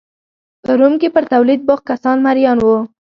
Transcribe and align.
په 0.63 0.71
روم 0.79 0.93
کې 1.01 1.09
پر 1.15 1.23
تولید 1.33 1.59
بوخت 1.67 1.83
کسان 1.91 2.17
مریان 2.25 2.57
وو 2.61 2.77